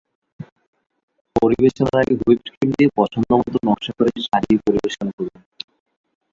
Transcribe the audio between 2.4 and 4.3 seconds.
cream দিয়ে পছন্দমতো নকশা করে